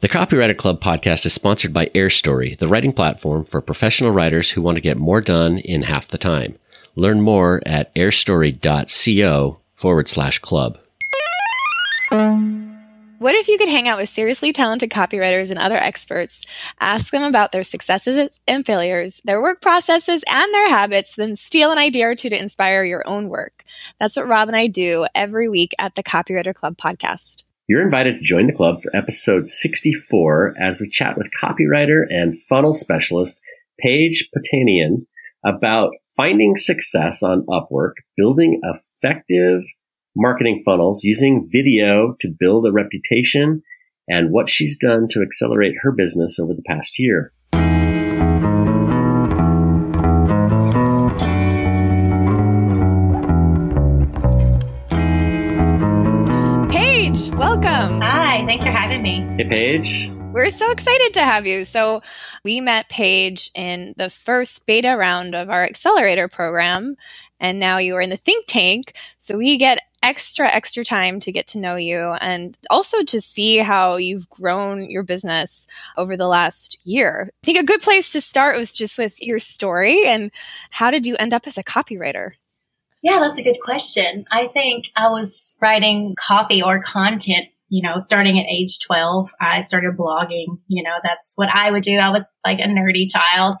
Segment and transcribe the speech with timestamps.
[0.00, 4.62] The Copywriter Club podcast is sponsored by AirStory, the writing platform for professional writers who
[4.62, 6.56] want to get more done in half the time.
[6.94, 10.78] Learn more at airstory.co forward slash club.
[13.18, 16.46] What if you could hang out with seriously talented copywriters and other experts,
[16.78, 21.72] ask them about their successes and failures, their work processes, and their habits, then steal
[21.72, 23.64] an idea or two to inspire your own work?
[23.98, 27.42] That's what Rob and I do every week at the Copywriter Club podcast.
[27.68, 32.34] You're invited to join the club for episode 64 as we chat with copywriter and
[32.48, 33.38] funnel specialist
[33.78, 35.04] Paige Poutiainen
[35.44, 39.64] about finding success on Upwork, building effective
[40.16, 43.62] marketing funnels using video to build a reputation,
[44.08, 47.34] and what she's done to accelerate her business over the past year.
[57.26, 58.00] Welcome.
[58.00, 59.26] Hi, thanks for having me.
[59.36, 60.10] Hey, Paige.
[60.32, 61.64] We're so excited to have you.
[61.64, 62.00] So,
[62.44, 66.96] we met Paige in the first beta round of our accelerator program,
[67.40, 68.94] and now you are in the think tank.
[69.18, 73.58] So, we get extra, extra time to get to know you and also to see
[73.58, 77.30] how you've grown your business over the last year.
[77.42, 80.30] I think a good place to start was just with your story and
[80.70, 82.32] how did you end up as a copywriter?
[83.00, 84.24] Yeah, that's a good question.
[84.32, 89.30] I think I was writing copy or content, you know, starting at age 12.
[89.40, 91.96] I started blogging, you know, that's what I would do.
[91.98, 93.54] I was like a nerdy child.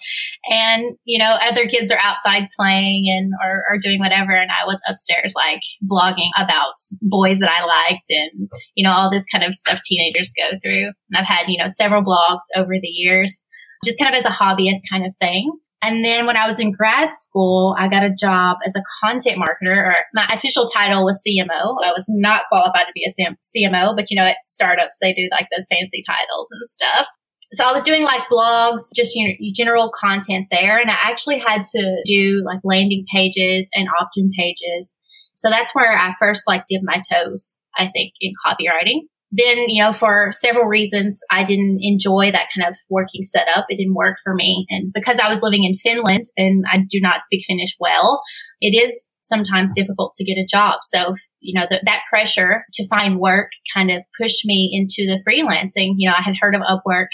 [0.50, 4.32] And, you know, other kids are outside playing and or, or doing whatever.
[4.32, 9.08] And I was upstairs like blogging about boys that I liked and, you know, all
[9.08, 10.86] this kind of stuff teenagers go through.
[10.86, 13.44] And I've had, you know, several blogs over the years,
[13.84, 15.48] just kind of as a hobbyist kind of thing.
[15.80, 19.38] And then when I was in grad school, I got a job as a content
[19.38, 21.76] marketer, or my official title was CMO.
[21.84, 25.28] I was not qualified to be a CMO, but you know, at startups, they do
[25.30, 27.06] like those fancy titles and stuff.
[27.52, 30.78] So I was doing like blogs, just you know, general content there.
[30.78, 34.96] And I actually had to do like landing pages and opt-in pages.
[35.34, 39.82] So that's where I first like dipped my toes, I think, in copywriting then, you
[39.82, 43.66] know, for several reasons, I didn't enjoy that kind of working setup.
[43.68, 44.66] It didn't work for me.
[44.70, 48.22] And because I was living in Finland and I do not speak Finnish well,
[48.62, 50.78] it is sometimes difficult to get a job.
[50.82, 55.22] So, you know, the, that pressure to find work kind of pushed me into the
[55.28, 55.94] freelancing.
[55.98, 57.08] You know, I had heard of Upwork,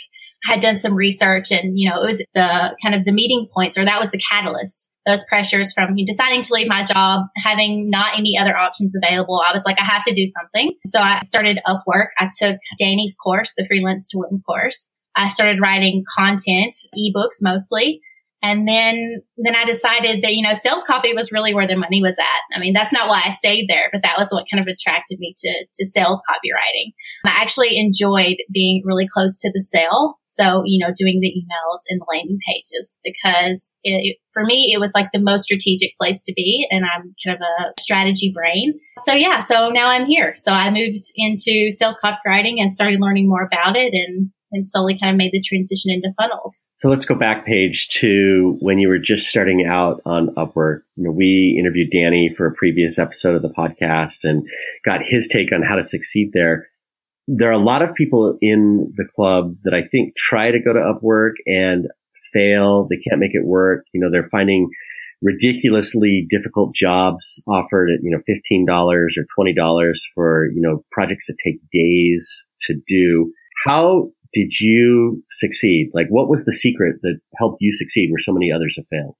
[0.44, 3.76] had done some research and, you know, it was the kind of the meeting points
[3.76, 8.16] or that was the catalyst those pressures from deciding to leave my job, having not
[8.18, 9.42] any other options available.
[9.46, 10.72] I was like, I have to do something.
[10.86, 12.08] So I started Upwork.
[12.18, 14.90] I took Danny's course, the freelance to win course.
[15.16, 18.00] I started writing content, ebooks mostly.
[18.44, 22.02] And then, then I decided that, you know, sales copy was really where the money
[22.02, 22.56] was at.
[22.56, 25.18] I mean, that's not why I stayed there, but that was what kind of attracted
[25.18, 26.92] me to, to sales copywriting.
[27.24, 30.18] I actually enjoyed being really close to the sale.
[30.24, 34.78] So, you know, doing the emails and the landing pages because it, for me, it
[34.78, 36.66] was like the most strategic place to be.
[36.70, 38.74] And I'm kind of a strategy brain.
[39.06, 40.34] So yeah, so now I'm here.
[40.36, 44.98] So I moved into sales copywriting and started learning more about it and and slowly
[44.98, 46.68] kind of made the transition into funnels.
[46.76, 50.80] So let's go back Paige to when you were just starting out on Upwork.
[50.96, 54.46] You know, we interviewed Danny for a previous episode of the podcast and
[54.84, 56.68] got his take on how to succeed there.
[57.26, 60.72] There are a lot of people in the club that I think try to go
[60.72, 61.86] to Upwork and
[62.32, 62.86] fail.
[62.88, 63.84] They can't make it work.
[63.92, 64.70] You know, they're finding
[65.22, 71.36] ridiculously difficult jobs offered at, you know, $15 or $20 for, you know, projects that
[71.42, 73.32] take days to do.
[73.66, 75.90] How did you succeed?
[75.94, 79.14] Like, what was the secret that helped you succeed where so many others have failed?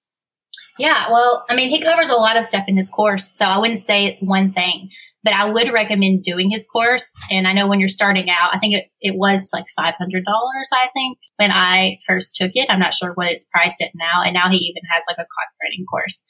[0.77, 3.59] Yeah, well, I mean, he covers a lot of stuff in his course, so I
[3.59, 4.91] wouldn't say it's one thing,
[5.23, 7.13] but I would recommend doing his course.
[7.31, 10.25] And I know when you're starting out, I think it's it was like five hundred
[10.25, 10.69] dollars.
[10.73, 14.23] I think when I first took it, I'm not sure what it's priced at now,
[14.25, 16.25] and now he even has like a copywriting course.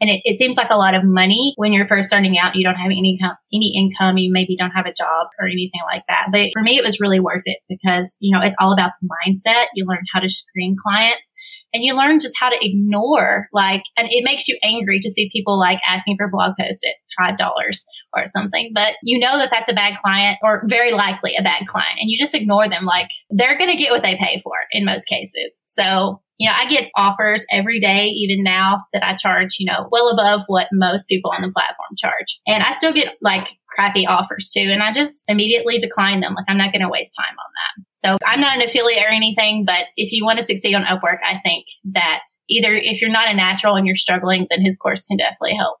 [0.00, 2.56] And it, it seems like a lot of money when you're first starting out.
[2.56, 3.18] You don't have any
[3.52, 4.16] any income.
[4.16, 6.28] You maybe don't have a job or anything like that.
[6.32, 9.08] But for me, it was really worth it because you know it's all about the
[9.08, 9.66] mindset.
[9.74, 11.32] You learn how to screen clients,
[11.74, 13.82] and you learn just how to ignore like.
[13.96, 17.36] And it makes you angry to see people like asking for blog posts at five
[17.36, 17.84] dollars
[18.14, 18.72] or something.
[18.74, 22.08] But you know that that's a bad client or very likely a bad client, and
[22.08, 22.84] you just ignore them.
[22.84, 25.62] Like they're going to get what they pay for in most cases.
[25.64, 29.86] So you know, I get offers every day, even now that I charge, you know,
[29.92, 32.40] well above what most people on the platform charge.
[32.46, 34.66] And I still get like crappy offers too.
[34.72, 36.32] And I just immediately decline them.
[36.32, 37.84] Like I'm not going to waste time on that.
[37.92, 41.18] So I'm not an affiliate or anything, but if you want to succeed on Upwork,
[41.28, 45.04] I think that either if you're not a natural and you're struggling, then his course
[45.04, 45.76] can definitely help.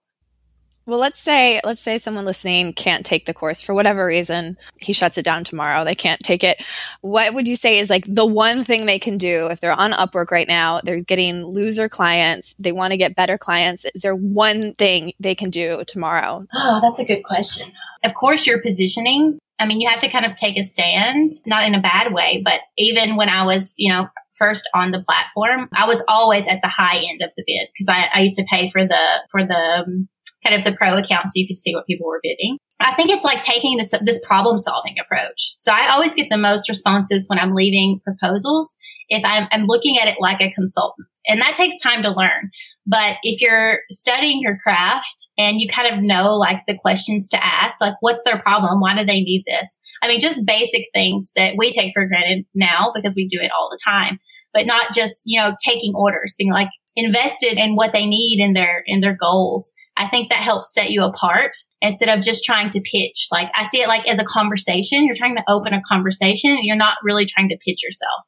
[0.90, 4.58] Well, let's say let's say someone listening can't take the course for whatever reason.
[4.80, 5.84] He shuts it down tomorrow.
[5.84, 6.60] They can't take it.
[7.00, 9.92] What would you say is like the one thing they can do if they're on
[9.92, 13.84] Upwork right now, they're getting loser clients, they want to get better clients.
[13.94, 16.44] Is there one thing they can do tomorrow?
[16.62, 17.72] Oh, that's a good question.
[18.04, 19.38] Of course, your positioning.
[19.58, 22.42] I mean, you have to kind of take a stand, not in a bad way,
[22.44, 26.60] but even when I was, you know, first on the platform, I was always at
[26.62, 29.44] the high end of the bid because I, I used to pay for the for
[29.44, 30.08] the um,
[30.42, 32.58] kind of the pro account so you could see what people were bidding.
[32.80, 35.54] I think it's like taking this this problem solving approach.
[35.58, 38.76] So I always get the most responses when I'm leaving proposals
[39.10, 42.50] if I'm, I'm looking at it like a consultant, and that takes time to learn.
[42.86, 47.44] But if you're studying your craft and you kind of know like the questions to
[47.44, 49.80] ask, like what's their problem, why do they need this?
[50.00, 53.50] I mean, just basic things that we take for granted now because we do it
[53.58, 54.20] all the time,
[54.54, 58.52] but not just you know taking orders, being like invested in what they need in
[58.52, 59.72] their in their goals.
[60.00, 61.52] I think that helps set you apart
[61.82, 63.28] instead of just trying to pitch.
[63.30, 65.04] Like I see it like as a conversation.
[65.04, 66.56] You're trying to open a conversation.
[66.62, 68.24] You're not really trying to pitch yourself.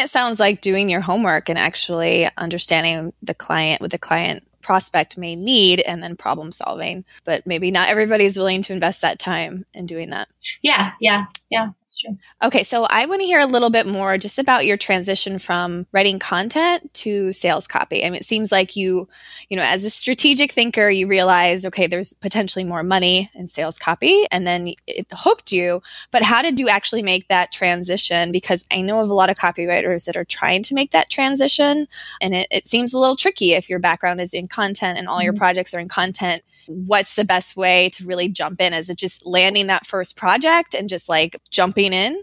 [0.00, 5.16] It sounds like doing your homework and actually understanding the client, with the client prospect
[5.16, 7.04] may need and then problem solving.
[7.22, 10.26] But maybe not everybody is willing to invest that time in doing that.
[10.62, 12.16] Yeah, yeah, yeah, that's true.
[12.42, 15.86] Okay, so I want to hear a little bit more just about your transition from
[15.92, 18.04] writing content to sales copy.
[18.04, 19.08] I mean, it seems like you,
[19.50, 23.78] you know, as a strategic thinker, you realized, okay, there's potentially more money in sales
[23.78, 25.82] copy, and then it hooked you.
[26.10, 28.32] But how did you actually make that transition?
[28.32, 31.88] Because I know of a lot of copywriters that are trying to make that transition,
[32.22, 35.22] and it, it seems a little tricky if your background is in content and all
[35.22, 35.38] your mm-hmm.
[35.38, 38.72] projects are in content, what's the best way to really jump in?
[38.72, 42.22] Is it just landing that first project and just like jumping in?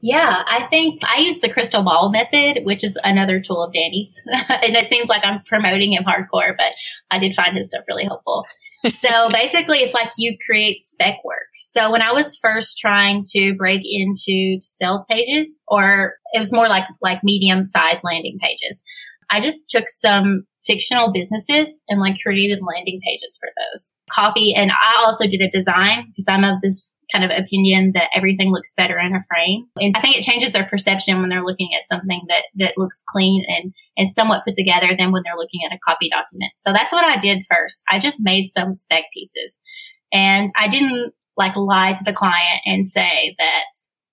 [0.00, 4.20] Yeah, I think I use the crystal ball method, which is another tool of Danny's.
[4.26, 6.72] and it seems like I'm promoting him hardcore, but
[7.10, 8.44] I did find his stuff really helpful.
[8.94, 11.48] so basically, it's like you create spec work.
[11.54, 16.68] So when I was first trying to break into sales pages, or it was more
[16.68, 18.84] like like medium sized landing pages,
[19.30, 24.54] I just took some fictional businesses and like created landing pages for those copy.
[24.54, 28.50] And I also did a design because I'm of this kind of opinion that everything
[28.50, 29.64] looks better in a frame.
[29.80, 33.02] And I think it changes their perception when they're looking at something that, that looks
[33.08, 36.52] clean and, and somewhat put together than when they're looking at a copy document.
[36.58, 37.82] So that's what I did first.
[37.88, 39.58] I just made some spec pieces
[40.12, 43.64] and I didn't like lie to the client and say that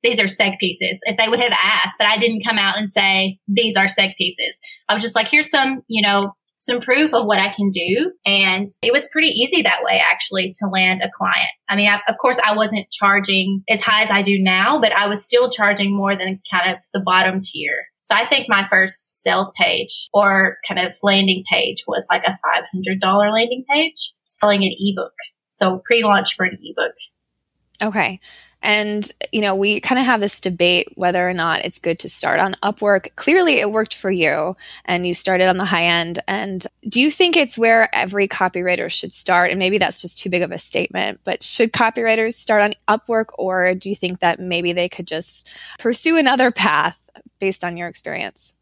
[0.04, 2.88] these are spec pieces if they would have asked, but I didn't come out and
[2.88, 4.60] say, these are spec pieces.
[4.88, 8.12] I was just like, here's some, you know, some proof of what I can do.
[8.26, 11.50] And it was pretty easy that way, actually, to land a client.
[11.70, 14.92] I mean, I, of course, I wasn't charging as high as I do now, but
[14.94, 17.88] I was still charging more than kind of the bottom tier.
[18.02, 22.38] So I think my first sales page or kind of landing page was like a
[22.78, 25.14] $500 landing page selling an ebook.
[25.50, 26.94] So pre launch for an ebook.
[27.82, 28.20] Okay.
[28.62, 32.10] And, you know, we kind of have this debate whether or not it's good to
[32.10, 33.16] start on Upwork.
[33.16, 36.20] Clearly, it worked for you and you started on the high end.
[36.28, 39.52] And do you think it's where every copywriter should start?
[39.52, 43.28] And maybe that's just too big of a statement, but should copywriters start on Upwork
[43.38, 47.10] or do you think that maybe they could just pursue another path
[47.40, 48.54] based on your experience?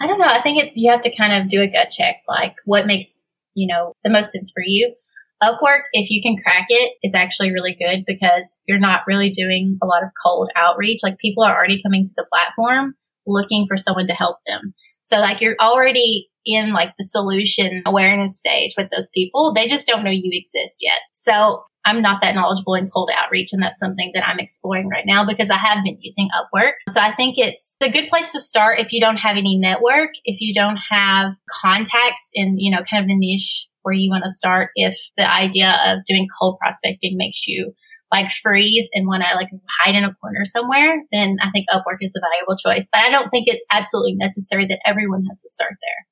[0.00, 0.26] I don't know.
[0.26, 3.22] I think it, you have to kind of do a gut check, like what makes,
[3.54, 4.94] you know, the most sense for you.
[5.42, 9.78] Upwork, if you can crack it, is actually really good because you're not really doing
[9.82, 11.00] a lot of cold outreach.
[11.02, 12.94] Like people are already coming to the platform
[13.26, 14.72] looking for someone to help them.
[15.02, 19.52] So like you're already in like the solution awareness stage with those people.
[19.52, 21.00] They just don't know you exist yet.
[21.12, 25.04] So I'm not that knowledgeable in cold outreach, and that's something that I'm exploring right
[25.06, 26.72] now because I have been using Upwork.
[26.88, 30.10] So I think it's a good place to start if you don't have any network,
[30.24, 34.24] if you don't have contacts in, you know, kind of the niche where you want
[34.24, 37.72] to start if the idea of doing cold prospecting makes you
[38.10, 41.98] like freeze and want to like hide in a corner somewhere, then I think Upwork
[42.00, 42.88] is a valuable choice.
[42.92, 46.06] But I don't think it's absolutely necessary that everyone has to start there.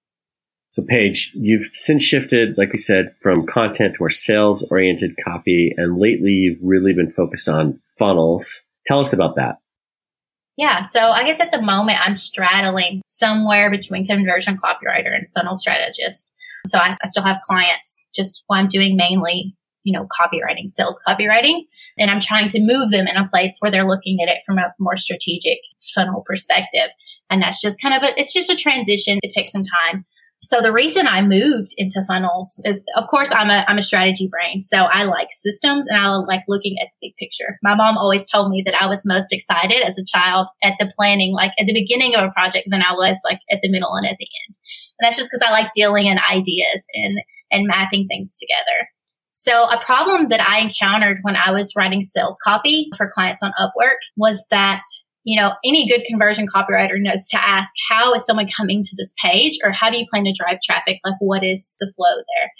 [0.70, 5.72] So, Paige, you've since shifted, like we said, from content to more sales oriented copy.
[5.76, 8.62] And lately, you've really been focused on funnels.
[8.86, 9.58] Tell us about that.
[10.56, 10.82] Yeah.
[10.82, 16.32] So, I guess at the moment, I'm straddling somewhere between conversion copywriter and funnel strategist.
[16.66, 20.98] So I, I still have clients just what I'm doing mainly, you know, copywriting, sales
[21.06, 21.62] copywriting.
[21.98, 24.58] And I'm trying to move them in a place where they're looking at it from
[24.58, 25.58] a more strategic
[25.94, 26.90] funnel perspective.
[27.30, 29.18] And that's just kind of a, it's just a transition.
[29.22, 30.04] It takes some time.
[30.44, 34.28] So the reason I moved into funnels is, of course, I'm a I'm a strategy
[34.30, 37.58] brain, so I like systems and I like looking at the big picture.
[37.62, 40.90] My mom always told me that I was most excited as a child at the
[40.94, 43.94] planning, like at the beginning of a project, than I was like at the middle
[43.94, 44.54] and at the end.
[44.98, 47.18] And that's just because I like dealing in ideas and
[47.50, 48.88] and mapping things together.
[49.32, 53.52] So a problem that I encountered when I was writing sales copy for clients on
[53.58, 54.82] Upwork was that
[55.24, 59.14] you know, any good conversion copywriter knows to ask, how is someone coming to this
[59.20, 61.00] page or how do you plan to drive traffic?
[61.02, 62.50] Like, what is the flow there?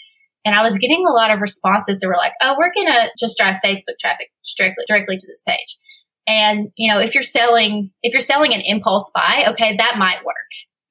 [0.47, 3.11] And I was getting a lot of responses that were like, oh, we're going to
[3.19, 5.77] just drive Facebook traffic directly, directly to this page.
[6.27, 10.25] And, you know, if you're selling, if you're selling an impulse buy, okay, that might
[10.25, 10.35] work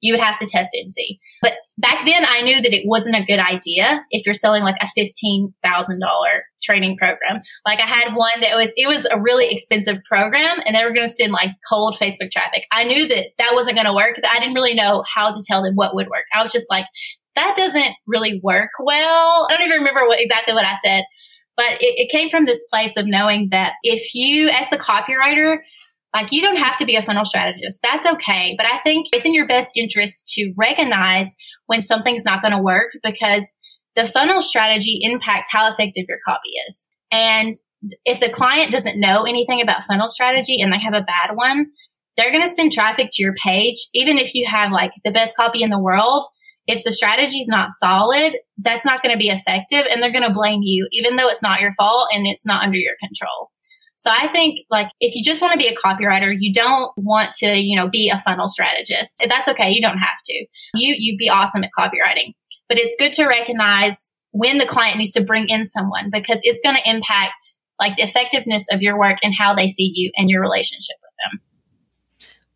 [0.04, 1.18] you would have to test and see.
[1.40, 4.76] But back then, I knew that it wasn't a good idea if you're selling like
[4.82, 7.40] a fifteen thousand dollar training program.
[7.66, 10.92] Like I had one that was it was a really expensive program, and they were
[10.92, 12.66] going to send like cold Facebook traffic.
[12.70, 14.20] I knew that that wasn't going to work.
[14.30, 16.24] I didn't really know how to tell them what would work.
[16.34, 16.84] I was just like,
[17.34, 19.48] that doesn't really work well.
[19.50, 21.04] I don't even remember what exactly what I said.
[21.56, 25.58] But it, it came from this place of knowing that if you, as the copywriter,
[26.14, 27.80] like you don't have to be a funnel strategist.
[27.82, 28.54] That's okay.
[28.56, 31.34] But I think it's in your best interest to recognize
[31.66, 33.56] when something's not going to work because
[33.96, 36.88] the funnel strategy impacts how effective your copy is.
[37.10, 37.56] And
[38.04, 41.66] if the client doesn't know anything about funnel strategy and they have a bad one,
[42.16, 45.36] they're going to send traffic to your page, even if you have like the best
[45.36, 46.24] copy in the world.
[46.66, 50.26] If the strategy is not solid, that's not going to be effective and they're going
[50.26, 53.50] to blame you, even though it's not your fault and it's not under your control.
[53.96, 57.32] So I think like if you just want to be a copywriter, you don't want
[57.34, 59.24] to, you know, be a funnel strategist.
[59.28, 59.70] That's okay.
[59.70, 60.46] You don't have to.
[60.74, 62.34] You you'd be awesome at copywriting.
[62.68, 66.60] But it's good to recognize when the client needs to bring in someone because it's
[66.60, 67.36] going to impact
[67.78, 71.12] like the effectiveness of your work and how they see you and your relationship with
[71.24, 71.40] them.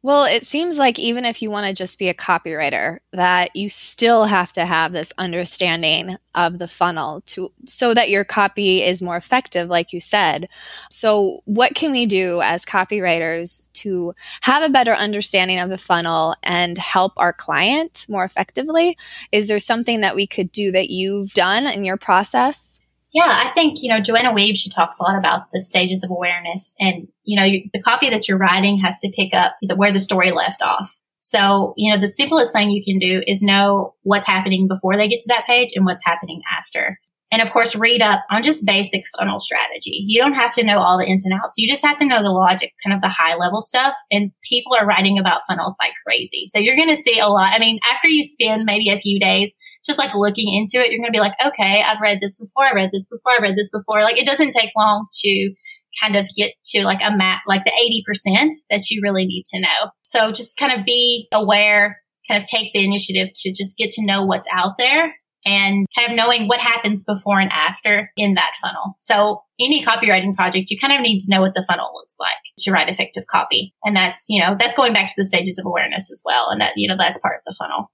[0.08, 3.68] Well, it seems like even if you want to just be a copywriter, that you
[3.68, 9.02] still have to have this understanding of the funnel to so that your copy is
[9.02, 10.48] more effective like you said.
[10.90, 16.34] So, what can we do as copywriters to have a better understanding of the funnel
[16.42, 18.96] and help our client more effectively?
[19.30, 22.77] Is there something that we could do that you've done in your process?
[23.14, 26.10] Yeah, I think, you know, Joanna Wiebe, she talks a lot about the stages of
[26.10, 29.76] awareness and, you know, you, the copy that you're writing has to pick up the,
[29.76, 30.98] where the story left off.
[31.20, 35.08] So, you know, the simplest thing you can do is know what's happening before they
[35.08, 36.98] get to that page and what's happening after.
[37.30, 40.02] And of course, read up on just basic funnel strategy.
[40.06, 41.58] You don't have to know all the ins and outs.
[41.58, 43.94] You just have to know the logic, kind of the high level stuff.
[44.10, 46.44] And people are writing about funnels like crazy.
[46.46, 47.52] So you're going to see a lot.
[47.52, 49.52] I mean, after you spend maybe a few days
[49.84, 52.64] just like looking into it, you're going to be like, okay, I've read this before.
[52.64, 53.32] I read this before.
[53.32, 54.00] I read this before.
[54.02, 55.54] Like it doesn't take long to
[56.00, 59.60] kind of get to like a map, like the 80% that you really need to
[59.60, 59.90] know.
[60.02, 64.06] So just kind of be aware, kind of take the initiative to just get to
[64.06, 65.12] know what's out there
[65.48, 68.96] and kind of knowing what happens before and after in that funnel.
[69.00, 72.36] So any copywriting project, you kind of need to know what the funnel looks like
[72.58, 73.74] to write effective copy.
[73.84, 76.48] And that's, you know, that's going back to the stages of awareness as well.
[76.50, 77.90] And that, you know, that's part of the funnel.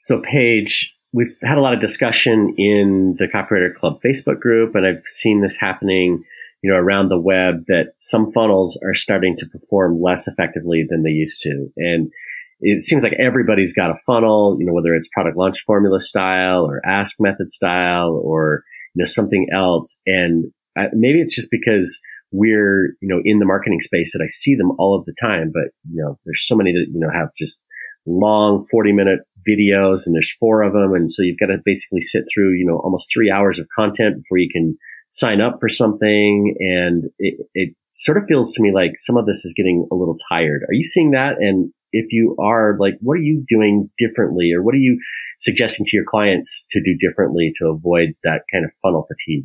[0.00, 4.86] So Paige, we've had a lot of discussion in the Copywriter Club Facebook group, and
[4.86, 6.24] I've seen this happening,
[6.62, 11.02] you know, around the web that some funnels are starting to perform less effectively than
[11.02, 11.68] they used to.
[11.76, 12.10] And
[12.66, 16.64] it seems like everybody's got a funnel, you know, whether it's product launch formula style
[16.64, 19.98] or ask method style or, you know, something else.
[20.06, 22.00] And I, maybe it's just because
[22.32, 25.50] we're, you know, in the marketing space that I see them all of the time,
[25.52, 27.60] but, you know, there's so many that, you know, have just
[28.06, 30.94] long 40 minute videos and there's four of them.
[30.94, 34.22] And so you've got to basically sit through, you know, almost three hours of content
[34.22, 34.78] before you can
[35.10, 36.56] sign up for something.
[36.60, 39.94] And it, it sort of feels to me like some of this is getting a
[39.94, 40.62] little tired.
[40.62, 41.36] Are you seeing that?
[41.38, 45.00] And if you are, like, what are you doing differently or what are you
[45.40, 49.44] suggesting to your clients to do differently to avoid that kind of funnel fatigue?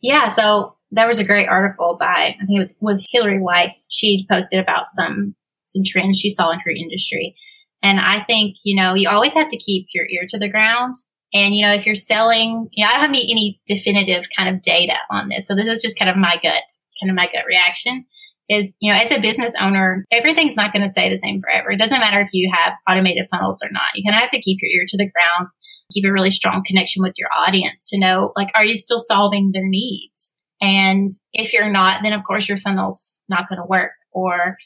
[0.00, 0.28] Yeah.
[0.28, 3.88] So there was a great article by, I think it was, was Hillary Weiss.
[3.90, 7.34] She posted about some, some trends she saw in her industry.
[7.82, 10.94] And I think, you know, you always have to keep your ear to the ground.
[11.32, 14.54] And, you know, if you're selling, you know, I don't have any, any definitive kind
[14.54, 15.46] of data on this.
[15.46, 16.62] So this is just kind of my gut,
[17.00, 18.04] kind of my gut reaction
[18.50, 21.70] is, you know, as a business owner, everything's not going to stay the same forever.
[21.70, 23.94] It doesn't matter if you have automated funnels or not.
[23.94, 25.48] You kind of have to keep your ear to the ground,
[25.92, 29.52] keep a really strong connection with your audience to know, like, are you still solving
[29.54, 30.34] their needs?
[30.60, 33.92] And if you're not, then of course your funnel's not going to work.
[34.10, 34.56] Or,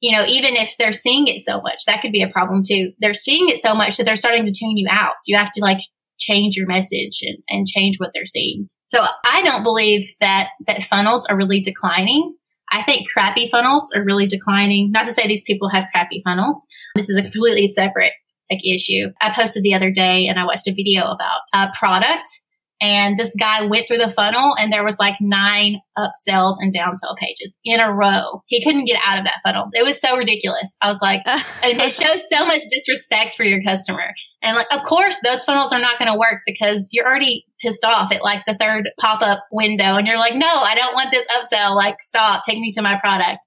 [0.00, 2.92] you know, even if they're seeing it so much, that could be a problem too.
[3.00, 5.14] They're seeing it so much that they're starting to tune you out.
[5.20, 5.80] So you have to like
[6.18, 8.68] change your message and, and change what they're seeing.
[8.86, 12.36] So I don't believe that that funnels are really declining.
[12.72, 14.90] I think crappy funnels are really declining.
[14.90, 16.66] Not to say these people have crappy funnels.
[16.94, 18.12] This is a completely separate
[18.50, 19.12] like issue.
[19.20, 22.41] I posted the other day and I watched a video about a product
[22.82, 27.16] and this guy went through the funnel and there was like nine upsells and downsell
[27.16, 28.42] pages in a row.
[28.46, 29.68] He couldn't get out of that funnel.
[29.72, 30.76] It was so ridiculous.
[30.82, 34.12] I was like, and it shows so much disrespect for your customer.
[34.42, 37.84] And like, of course, those funnels are not going to work because you're already pissed
[37.84, 41.12] off at like the third pop up window and you're like, no, I don't want
[41.12, 41.76] this upsell.
[41.76, 43.46] Like, stop, take me to my product.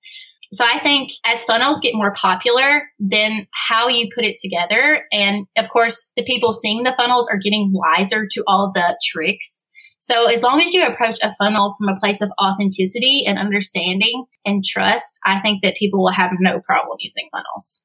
[0.54, 5.04] So I think as funnels get more popular, then how you put it together.
[5.12, 9.66] And of course, the people seeing the funnels are getting wiser to all the tricks.
[10.00, 14.26] So as long as you approach a funnel from a place of authenticity and understanding
[14.46, 17.85] and trust, I think that people will have no problem using funnels.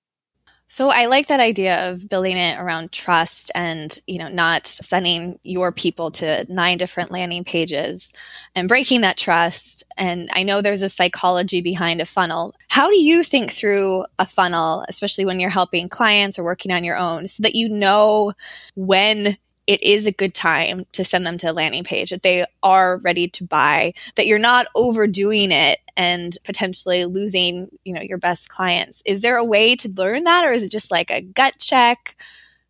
[0.72, 5.36] So I like that idea of building it around trust and, you know, not sending
[5.42, 8.12] your people to nine different landing pages
[8.54, 9.82] and breaking that trust.
[9.98, 12.54] And I know there's a psychology behind a funnel.
[12.68, 16.84] How do you think through a funnel, especially when you're helping clients or working on
[16.84, 18.32] your own, so that you know
[18.76, 19.36] when
[19.70, 22.96] it is a good time to send them to a landing page that they are
[22.96, 28.48] ready to buy that you're not overdoing it and potentially losing you know your best
[28.48, 29.00] clients.
[29.06, 32.16] Is there a way to learn that or is it just like a gut check?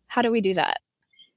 [0.05, 0.77] How do we do that?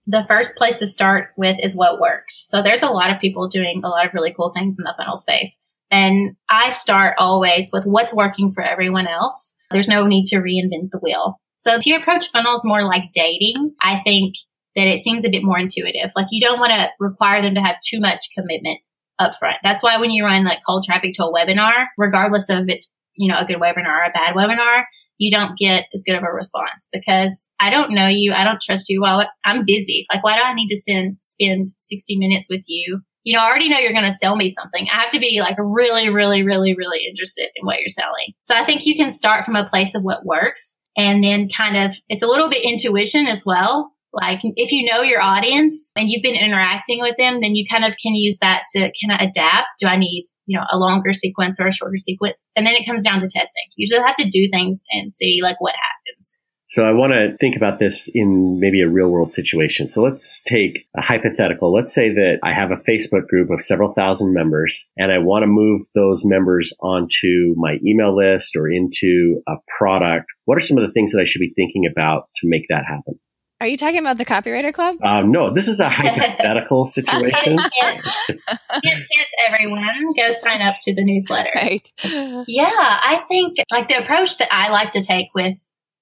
[0.07, 2.37] The first place to start with is what works.
[2.37, 4.93] So there's a lot of people doing a lot of really cool things in the
[4.99, 5.59] funnel space.
[5.91, 9.57] And I start always with what's working for everyone else.
[9.71, 11.41] There's no need to reinvent the wheel.
[11.57, 14.35] So if you approach funnels more like dating, I think
[14.77, 16.11] that it seems a bit more intuitive.
[16.17, 18.85] Like you don't want to require them to have too much commitment
[19.19, 19.59] up front.
[19.63, 23.31] That's why when you run like cold traffic to a webinar, regardless of it's, you
[23.31, 24.85] know, a good webinar or a bad webinar,
[25.19, 28.33] you don't get as good of a response because I don't know you.
[28.33, 29.01] I don't trust you.
[29.01, 30.07] Well, I'm busy.
[30.13, 33.01] Like, why do I need to send, spend 60 minutes with you?
[33.23, 34.87] You know, I already know you're going to sell me something.
[34.93, 38.35] I have to be like really, really, really, really interested in what you're selling.
[38.41, 41.77] So I think you can start from a place of what works and then kind
[41.77, 46.09] of, it's a little bit intuition as well like if you know your audience and
[46.09, 49.29] you've been interacting with them, then you kind of can use that to kind of
[49.29, 49.69] adapt.
[49.79, 52.51] Do I need, you know, a longer sequence or a shorter sequence?
[52.57, 53.65] And then it comes down to testing.
[53.77, 56.45] You just have to do things and see like what happens.
[56.75, 59.89] So I want to think about this in maybe a real world situation.
[59.89, 61.73] So let's take a hypothetical.
[61.73, 65.45] Let's say that I have a Facebook group of several thousand members and I want
[65.45, 70.27] to move those members onto my email list or into a product.
[70.47, 72.83] What are some of the things that I should be thinking about to make that
[72.89, 73.21] happen?
[73.65, 75.03] Are you talking about the Copywriter Club?
[75.03, 77.57] Um, no, this is a hypothetical situation.
[77.81, 78.03] hint,
[78.83, 81.49] hint, everyone, go sign up to the newsletter.
[81.55, 81.91] Right.
[82.05, 85.55] Yeah, I think like the approach that I like to take with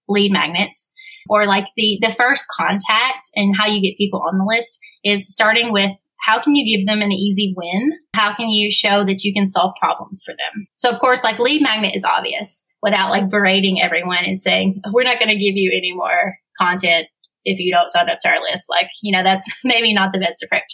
[0.09, 0.89] lead magnets
[1.29, 5.33] or like the the first contact and how you get people on the list is
[5.33, 7.93] starting with how can you give them an easy win?
[8.13, 10.67] How can you show that you can solve problems for them?
[10.75, 15.05] So of course, like lead magnet is obvious without like berating everyone and saying, we're
[15.05, 17.07] not going to give you any more content
[17.45, 18.65] if you don't sign up to our list.
[18.69, 20.73] Like, you know, that's maybe not the best approach.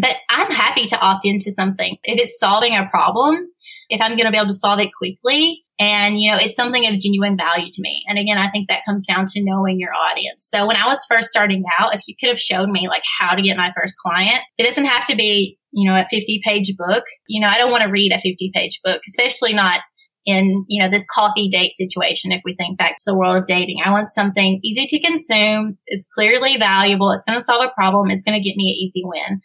[0.00, 1.96] But I'm happy to opt into something.
[2.04, 3.46] If it's solving a problem,
[3.90, 6.86] if I'm going to be able to solve it quickly, and, you know, it's something
[6.86, 8.04] of genuine value to me.
[8.06, 10.46] And again, I think that comes down to knowing your audience.
[10.48, 13.34] So when I was first starting out, if you could have showed me like how
[13.34, 16.72] to get my first client, it doesn't have to be, you know, a 50 page
[16.76, 17.04] book.
[17.26, 19.80] You know, I don't want to read a 50 page book, especially not
[20.24, 23.46] in, you know, this coffee date situation, if we think back to the world of
[23.46, 23.78] dating.
[23.84, 25.78] I want something easy to consume.
[25.86, 27.10] It's clearly valuable.
[27.10, 28.10] It's going to solve a problem.
[28.10, 29.40] It's going to get me an easy win.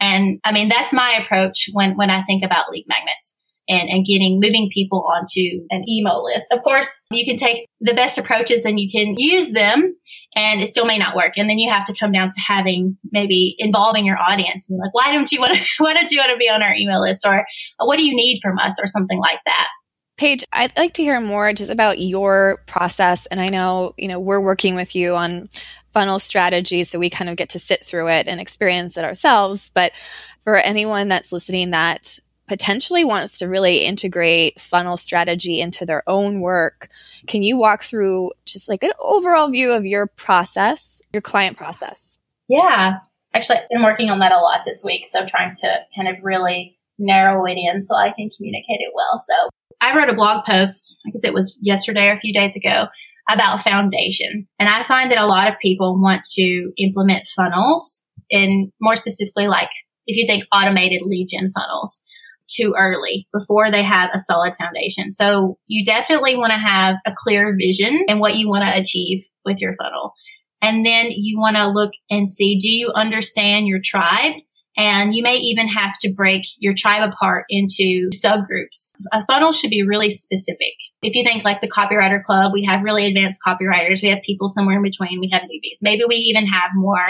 [0.00, 3.36] And I mean, that's my approach when, when I think about lead magnets.
[3.68, 6.46] And, and getting moving people onto an email list.
[6.50, 9.94] Of course, you can take the best approaches and you can use them
[10.34, 11.34] and it still may not work.
[11.36, 14.92] And then you have to come down to having maybe involving your audience and like,
[14.92, 17.24] why don't you want to, why don't you want to be on our email list
[17.24, 17.46] or
[17.78, 19.68] what do you need from us or something like that?
[20.16, 23.26] Paige, I'd like to hear more just about your process.
[23.26, 25.48] And I know, you know, we're working with you on
[25.92, 29.70] funnel strategy, so we kind of get to sit through it and experience it ourselves.
[29.74, 29.92] But
[30.40, 36.40] for anyone that's listening that potentially wants to really integrate funnel strategy into their own
[36.40, 36.88] work,
[37.26, 42.18] can you walk through just like an overall view of your process, your client process?
[42.48, 42.98] Yeah.
[43.34, 45.06] Actually, I've been working on that a lot this week.
[45.06, 49.16] So trying to kind of really narrow it in so I can communicate it well.
[49.18, 49.48] So
[49.82, 52.86] I wrote a blog post, I guess it was yesterday or a few days ago,
[53.28, 54.46] about foundation.
[54.58, 59.48] And I find that a lot of people want to implement funnels and more specifically,
[59.48, 59.70] like
[60.06, 62.00] if you think automated lead gen funnels
[62.48, 65.10] too early before they have a solid foundation.
[65.10, 69.22] So you definitely want to have a clear vision and what you want to achieve
[69.44, 70.12] with your funnel.
[70.60, 74.34] And then you want to look and see, do you understand your tribe?
[74.76, 78.92] And you may even have to break your tribe apart into subgroups.
[79.12, 80.74] A funnel should be really specific.
[81.02, 84.02] If you think like the copywriter club, we have really advanced copywriters.
[84.02, 85.20] We have people somewhere in between.
[85.20, 85.78] We have newbies.
[85.82, 87.06] Maybe we even have more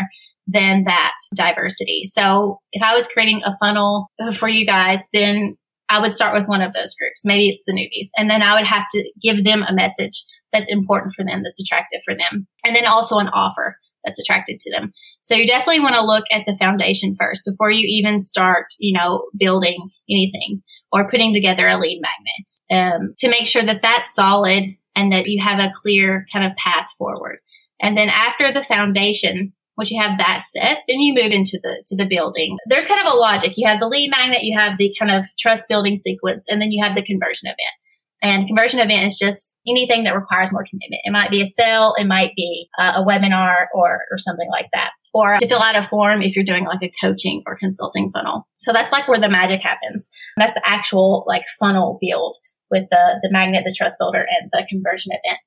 [0.49, 2.03] than that diversity.
[2.07, 5.55] So if I was creating a funnel for you guys, then
[5.89, 7.25] I would start with one of those groups.
[7.25, 8.09] Maybe it's the newbies.
[8.17, 11.61] And then I would have to give them a message that's important for them, that's
[11.61, 12.47] attractive for them.
[12.65, 14.93] And then also an offer that's attracted to them.
[15.21, 18.97] So you definitely want to look at the foundation first before you even start, you
[18.97, 20.63] know, building anything
[20.93, 25.27] or putting together a lead magnet um, to make sure that that's solid and that
[25.27, 27.39] you have a clear kind of path forward.
[27.81, 31.83] And then after the foundation, once you have that set, then you move into the
[31.87, 32.57] to the building.
[32.67, 33.55] There's kind of a logic.
[33.57, 36.71] You have the lead magnet, you have the kind of trust building sequence, and then
[36.71, 37.75] you have the conversion event.
[38.23, 41.03] And conversion event is just anything that requires more commitment.
[41.05, 44.69] It might be a sale, it might be uh, a webinar or, or something like
[44.73, 44.93] that.
[45.13, 48.47] Or to fill out a form if you're doing like a coaching or consulting funnel.
[48.61, 50.09] So that's like where the magic happens.
[50.39, 52.37] That's the actual like funnel build
[52.71, 55.41] with the, the magnet, the trust builder and the conversion event.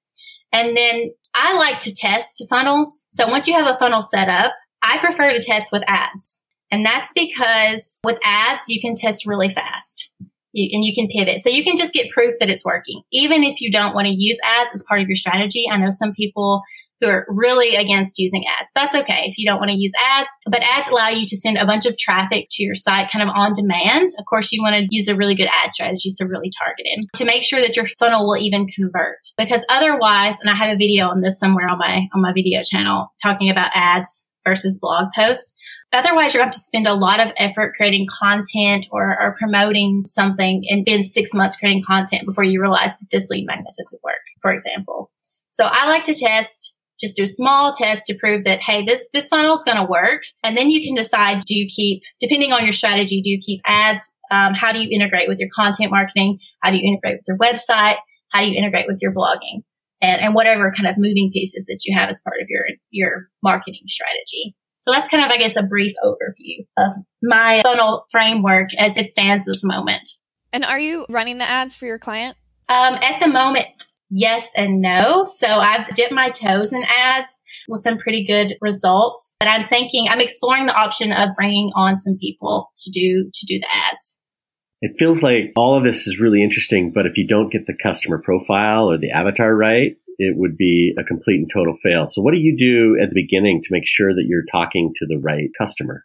[0.52, 3.08] And then I like to test funnels.
[3.10, 6.42] So once you have a funnel set up, I prefer to test with ads.
[6.72, 10.05] And that's because with ads, you can test really fast
[10.56, 11.42] you, and you can pivot.
[11.42, 14.14] So you can just get proof that it's working, even if you don't want to
[14.16, 15.66] use ads as part of your strategy.
[15.70, 16.62] I know some people
[17.02, 18.72] who are really against using ads.
[18.74, 21.58] That's okay if you don't want to use ads, but ads allow you to send
[21.58, 24.10] a bunch of traffic to your site kind of on demand.
[24.18, 27.26] Of course, you want to use a really good ad strategy, so really targeted to
[27.26, 29.20] make sure that your funnel will even convert.
[29.38, 32.64] Because otherwise, and I have a video on this somewhere on my on my video
[32.64, 35.54] channel talking about ads versus blog posts.
[35.94, 39.36] Otherwise, you're going to have to spend a lot of effort creating content or, or
[39.40, 43.74] promoting something and spend six months creating content before you realize that this lead magnet
[43.78, 45.10] doesn't work, for example.
[45.50, 49.08] So I like to test, just do a small test to prove that, hey, this,
[49.14, 50.24] this funnel is going to work.
[50.44, 53.62] And then you can decide, do you keep, depending on your strategy, do you keep
[53.66, 54.14] ads?
[54.32, 56.40] Um, how do you integrate with your content marketing?
[56.62, 57.98] How do you integrate with your website?
[58.34, 59.64] How do you integrate with your blogging?
[60.02, 63.28] And, and whatever kind of moving pieces that you have as part of your, your
[63.42, 64.56] marketing strategy.
[64.78, 69.06] So that's kind of, I guess, a brief overview of my funnel framework as it
[69.06, 70.08] stands this moment.
[70.54, 72.38] And are you running the ads for your client?
[72.70, 73.68] Um, at the moment,
[74.10, 75.26] yes and no.
[75.26, 79.36] So I've dipped my toes in ads with some pretty good results.
[79.40, 83.46] But I'm thinking, I'm exploring the option of bringing on some people to do to
[83.46, 84.22] do the ads.
[84.82, 87.74] It feels like all of this is really interesting, but if you don't get the
[87.82, 92.08] customer profile or the avatar right, it would be a complete and total fail.
[92.08, 95.06] So what do you do at the beginning to make sure that you're talking to
[95.08, 96.04] the right customer?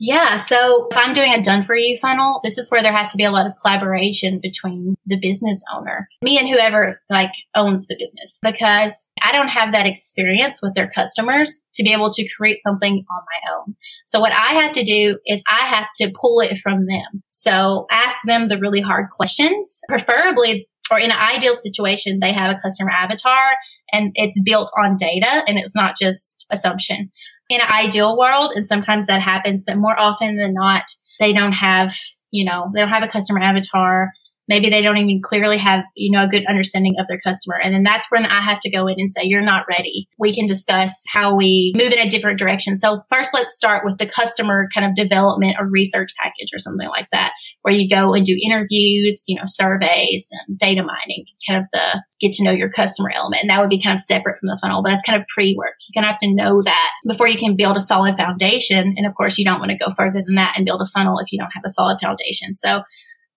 [0.00, 0.36] Yeah.
[0.36, 3.16] So if I'm doing a done for you funnel, this is where there has to
[3.16, 7.96] be a lot of collaboration between the business owner, me and whoever like owns the
[7.98, 12.58] business, because I don't have that experience with their customers to be able to create
[12.58, 13.76] something on my own.
[14.06, 17.22] So what I have to do is I have to pull it from them.
[17.28, 22.50] So ask them the really hard questions, preferably or in an ideal situation, they have
[22.50, 23.54] a customer avatar
[23.92, 27.10] and it's built on data and it's not just assumption.
[27.50, 30.84] In an ideal world, and sometimes that happens, but more often than not,
[31.18, 31.94] they don't have,
[32.30, 34.12] you know, they don't have a customer avatar
[34.48, 37.56] maybe they don't even clearly have you know a good understanding of their customer.
[37.62, 40.06] And then that's when i have to go in and say you're not ready.
[40.18, 42.76] We can discuss how we move in a different direction.
[42.76, 46.88] So first let's start with the customer kind of development or research package or something
[46.88, 47.32] like that
[47.62, 52.02] where you go and do interviews you know surveys and data mining kind of the
[52.20, 53.42] get to know your customer element.
[53.42, 55.74] And that would be kind of separate from the funnel but that's kind of pre-work.
[55.88, 58.94] You kind of have to know that before you can build a solid foundation.
[58.96, 61.18] And of course you don't want to go further than that and build a funnel
[61.18, 62.54] if you don't have a solid foundation.
[62.54, 62.82] So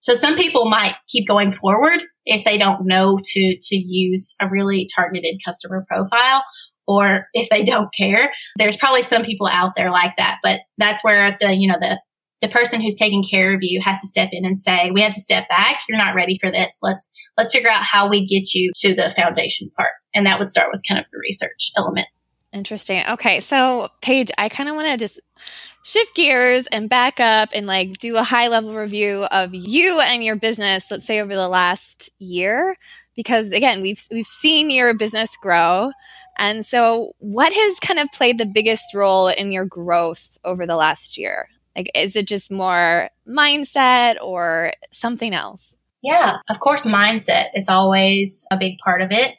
[0.01, 4.49] so some people might keep going forward if they don't know to to use a
[4.49, 6.43] really targeted customer profile
[6.87, 8.31] or if they don't care.
[8.57, 11.99] There's probably some people out there like that, but that's where the, you know, the
[12.41, 15.13] the person who's taking care of you has to step in and say, "We have
[15.13, 15.81] to step back.
[15.87, 16.79] You're not ready for this.
[16.81, 20.49] Let's let's figure out how we get you to the foundation part." And that would
[20.49, 22.07] start with kind of the research element.
[22.51, 23.03] Interesting.
[23.07, 25.19] Okay, so Paige, I kind of want to just
[25.83, 30.23] shift gears and back up and like do a high level review of you and
[30.23, 32.77] your business let's say over the last year
[33.15, 35.91] because again we've we've seen your business grow.
[36.37, 40.75] And so what has kind of played the biggest role in your growth over the
[40.75, 41.49] last year?
[41.75, 45.75] Like is it just more mindset or something else?
[46.01, 49.35] Yeah of course mindset is always a big part of it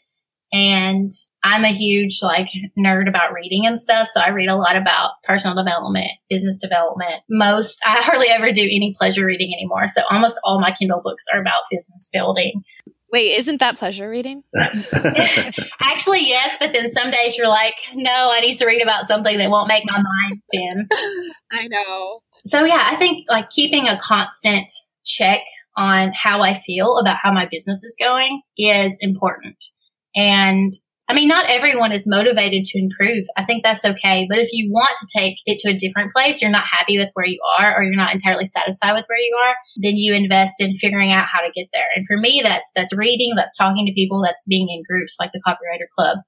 [0.53, 1.11] and
[1.43, 4.09] I'm a huge like nerd about reading and stuff.
[4.09, 7.23] So I read a lot about personal development, business development.
[7.31, 9.89] Most, I hardly ever do any pleasure reading anymore.
[9.89, 12.63] So almost all my Kindle books are about business building.
[13.13, 14.43] Wait, isn't that pleasure reading?
[15.81, 19.37] Actually, yes, but then some days you're like, no, I need to read about something
[19.37, 20.89] that won't make my mind spin.
[21.53, 22.21] I know.
[22.47, 24.71] So, yeah, I think like keeping a constant
[25.05, 25.41] check
[25.77, 29.63] on how I feel about how my business is going is important.
[30.15, 30.73] And
[31.09, 33.25] I mean, not everyone is motivated to improve.
[33.37, 34.27] I think that's okay.
[34.31, 37.11] But if you want to take it to a different place, you're not happy with
[37.15, 40.61] where you are, or you're not entirely satisfied with where you are, then you invest
[40.61, 41.87] in figuring out how to get there.
[41.97, 45.33] And for me, that's, that's reading, that's talking to people, that's being in groups like
[45.33, 46.19] the Copywriter Club.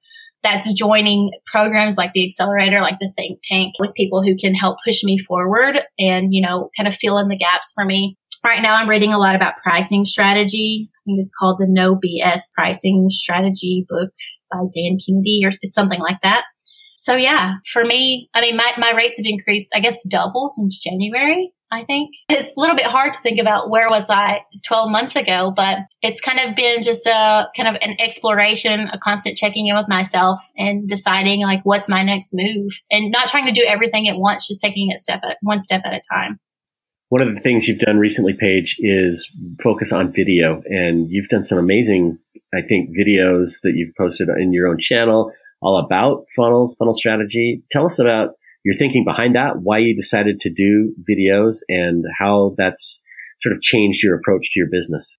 [0.43, 4.77] That's joining programs like the accelerator, like the think tank with people who can help
[4.85, 8.63] push me forward and, you know, kind of fill in the gaps for me right
[8.63, 10.91] now I'm reading a lot about pricing strategy.
[10.93, 14.11] I think it's called the No BS Pricing Strategy book
[14.51, 16.45] by Dan Kennedy or it's something like that.
[16.97, 20.79] So yeah, for me, I mean, my, my rates have increased, I guess, double since
[20.79, 21.53] January.
[21.71, 25.17] I think it's a little bit hard to think about where was I 12 months
[25.17, 29.67] ago, but it's kind of been just a kind of an exploration, a constant checking
[29.67, 33.67] in with myself and deciding like what's my next move and not trying to do
[33.67, 36.39] everything at once, just taking it step at one step at a time.
[37.09, 39.31] One of the things you've done recently, Paige, is
[39.63, 40.63] focus on video.
[40.67, 42.19] And you've done some amazing,
[42.55, 47.63] I think, videos that you've posted in your own channel all about funnels, funnel strategy.
[47.71, 48.31] Tell us about
[48.65, 53.01] your thinking behind that, why you decided to do videos, and how that's
[53.41, 55.17] sort of changed your approach to your business.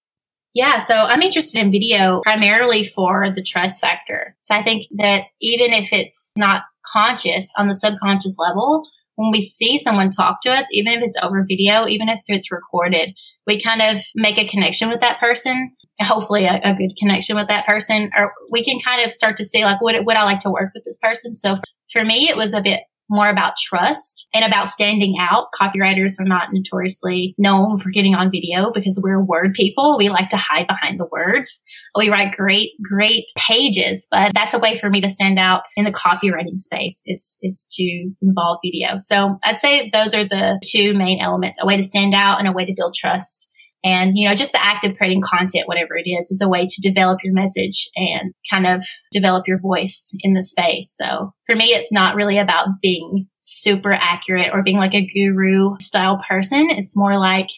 [0.54, 4.36] Yeah, so I'm interested in video primarily for the trust factor.
[4.40, 8.82] So I think that even if it's not conscious on the subconscious level,
[9.16, 12.52] when we see someone talk to us, even if it's over video, even if it's
[12.52, 13.14] recorded,
[13.46, 17.48] we kind of make a connection with that person, hopefully a, a, good connection with
[17.48, 20.40] that person, or we can kind of start to see like, would, would I like
[20.40, 21.34] to work with this person?
[21.34, 21.56] So
[21.90, 25.48] for me, it was a bit more about trust and about standing out.
[25.58, 29.96] Copywriters are not notoriously known for getting on video because we're word people.
[29.98, 31.62] We like to hide behind the words.
[31.96, 35.84] We write great, great pages, but that's a way for me to stand out in
[35.84, 38.98] the copywriting space is, is to involve video.
[38.98, 42.48] So I'd say those are the two main elements, a way to stand out and
[42.48, 43.52] a way to build trust.
[43.86, 46.66] And, you know, just the act of creating content, whatever it is, is a way
[46.66, 50.92] to develop your message and kind of develop your voice in the space.
[50.92, 55.76] So for me, it's not really about being super accurate or being like a guru
[55.80, 56.66] style person.
[56.70, 57.50] It's more like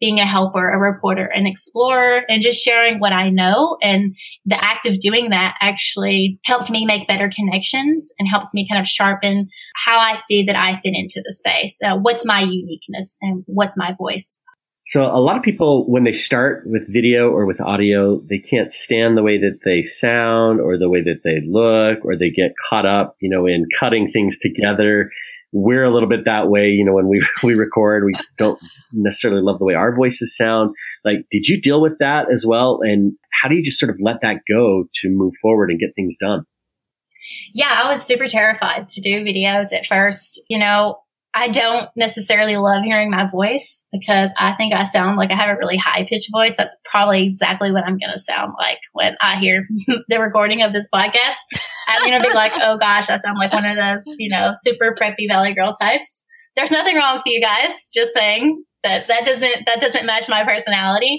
[0.00, 3.78] being a helper, a reporter, an explorer, and just sharing what I know.
[3.82, 4.14] And
[4.44, 8.80] the act of doing that actually helps me make better connections and helps me kind
[8.80, 11.78] of sharpen how I see that I fit into the space.
[11.82, 14.42] Uh, what's my uniqueness and what's my voice?
[14.90, 18.72] So a lot of people, when they start with video or with audio, they can't
[18.72, 22.54] stand the way that they sound or the way that they look, or they get
[22.68, 25.12] caught up, you know, in cutting things together.
[25.52, 28.58] We're a little bit that way, you know, when we, we record, we don't
[28.92, 30.74] necessarily love the way our voices sound.
[31.04, 32.80] Like, did you deal with that as well?
[32.82, 35.90] And how do you just sort of let that go to move forward and get
[35.94, 36.46] things done?
[37.54, 40.42] Yeah, I was super terrified to do videos at first.
[40.50, 40.98] You know,
[41.32, 45.50] I don't necessarily love hearing my voice because I think I sound like I have
[45.50, 46.56] a really high pitched voice.
[46.56, 49.66] That's probably exactly what I'm going to sound like when I hear
[50.08, 51.36] the recording of this podcast.
[51.86, 54.52] I'm going to be like, oh gosh, I sound like one of those, you know,
[54.60, 56.26] super preppy Valley girl types.
[56.56, 57.90] There's nothing wrong with you guys.
[57.94, 61.18] Just saying that that doesn't, that doesn't match my personality.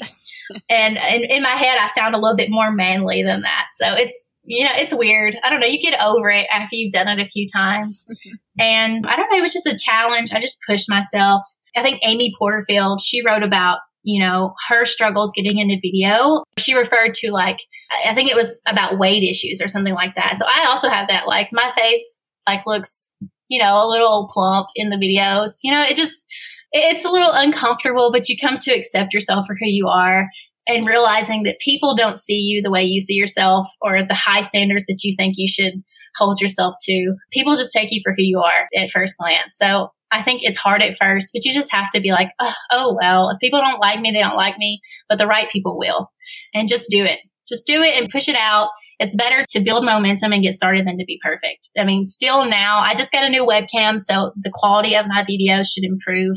[0.69, 3.67] And in, in my head, I sound a little bit more manly than that.
[3.71, 5.35] So it's, you know, it's weird.
[5.43, 5.67] I don't know.
[5.67, 8.05] You get over it after you've done it a few times.
[8.59, 9.37] and I don't know.
[9.37, 10.31] It was just a challenge.
[10.33, 11.43] I just pushed myself.
[11.75, 16.43] I think Amy Porterfield, she wrote about, you know, her struggles getting into video.
[16.57, 17.59] She referred to like,
[18.05, 20.37] I think it was about weight issues or something like that.
[20.37, 21.27] So I also have that.
[21.27, 25.59] Like my face like looks, you know, a little plump in the videos.
[25.63, 26.25] You know, it just,
[26.71, 30.27] it's a little uncomfortable, but you come to accept yourself for who you are
[30.67, 34.41] and realizing that people don't see you the way you see yourself or the high
[34.41, 35.73] standards that you think you should
[36.15, 37.15] hold yourself to.
[37.31, 39.55] People just take you for who you are at first glance.
[39.57, 42.53] So I think it's hard at first, but you just have to be like, oh,
[42.71, 45.77] oh, well, if people don't like me, they don't like me, but the right people
[45.77, 46.11] will.
[46.53, 47.19] And just do it.
[47.47, 48.69] Just do it and push it out.
[48.99, 51.69] It's better to build momentum and get started than to be perfect.
[51.77, 55.23] I mean, still now, I just got a new webcam, so the quality of my
[55.23, 56.35] videos should improve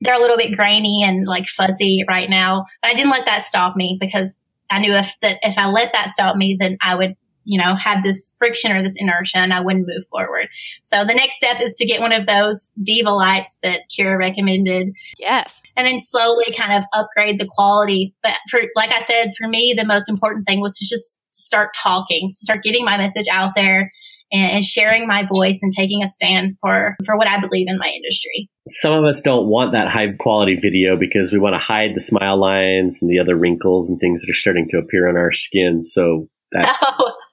[0.00, 2.64] they're a little bit grainy and like fuzzy right now.
[2.82, 5.92] But I didn't let that stop me because I knew if that if I let
[5.92, 7.14] that stop me, then I would
[7.46, 10.48] you know have this friction or this inertia and I wouldn't move forward.
[10.82, 14.94] So the next step is to get one of those diva lights that Kira recommended.
[15.18, 15.62] Yes.
[15.76, 18.14] And then slowly kind of upgrade the quality.
[18.22, 21.70] But for like I said, for me the most important thing was to just start
[21.76, 23.90] talking, to start getting my message out there
[24.32, 27.78] and, and sharing my voice and taking a stand for, for what I believe in
[27.78, 28.48] my industry.
[28.70, 32.00] Some of us don't want that high quality video because we want to hide the
[32.00, 35.32] smile lines and the other wrinkles and things that are starting to appear on our
[35.32, 35.82] skin.
[35.82, 36.76] So that.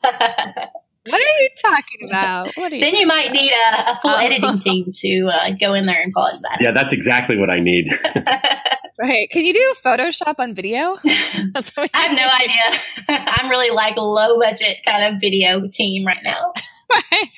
[0.04, 0.72] Oh.
[1.10, 2.56] What are you talking about?
[2.56, 4.20] What then you might need a, a full oh.
[4.20, 6.60] editing team to uh, go in there and polish that.
[6.62, 7.91] Yeah, that's exactly what I need.
[9.02, 9.28] right.
[9.32, 10.98] Can you do Photoshop on video?
[11.04, 13.26] I have no idea.
[13.28, 16.54] I'm really like low budget kind of video team right now.
[17.12, 17.30] right.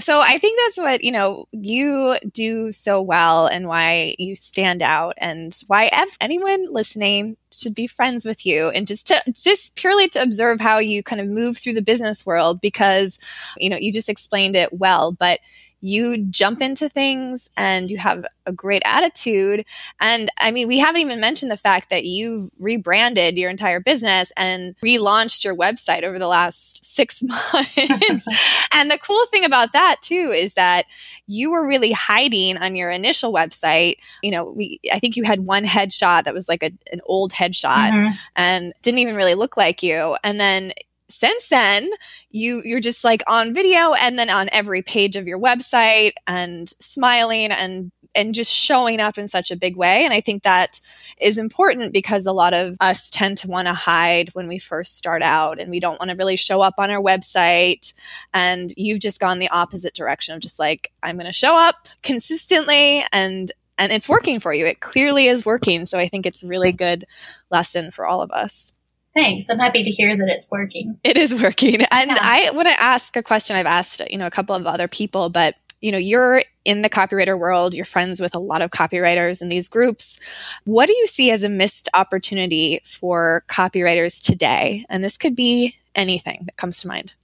[0.00, 4.82] So I think that's what, you know, you do so well and why you stand
[4.82, 9.74] out and why if anyone listening should be friends with you and just to just
[9.76, 13.18] purely to observe how you kind of move through the business world because,
[13.56, 15.40] you know, you just explained it well, but
[15.80, 19.64] you jump into things and you have a great attitude.
[20.00, 24.32] And I mean, we haven't even mentioned the fact that you've rebranded your entire business
[24.36, 27.76] and relaunched your website over the last six months.
[28.72, 30.86] and the cool thing about that too is that
[31.26, 33.98] you were really hiding on your initial website.
[34.22, 37.32] You know, we I think you had one headshot that was like a, an old
[37.32, 38.14] headshot mm-hmm.
[38.34, 40.16] and didn't even really look like you.
[40.24, 40.72] And then
[41.08, 41.90] since then
[42.30, 46.72] you you're just like on video and then on every page of your website and
[46.80, 50.04] smiling and and just showing up in such a big way.
[50.04, 50.80] And i think that
[51.20, 54.96] is important because a lot of us tend to want to hide when we first
[54.96, 57.92] start out and we don't want to really show up on our website.
[58.34, 61.88] And you've just gone the opposite direction of just like i'm going to show up
[62.02, 64.66] consistently and and it's working for you.
[64.66, 65.86] It clearly is working.
[65.86, 67.04] So i think it's a really good
[67.50, 68.74] lesson for all of us
[69.18, 69.50] Thanks.
[69.50, 71.00] I'm happy to hear that it's working.
[71.02, 71.82] It is working.
[71.90, 72.18] And yeah.
[72.20, 75.28] I want to ask a question I've asked, you know, a couple of other people,
[75.28, 79.42] but you know, you're in the copywriter world, you're friends with a lot of copywriters
[79.42, 80.20] in these groups.
[80.64, 84.84] What do you see as a missed opportunity for copywriters today?
[84.88, 87.14] And this could be anything that comes to mind.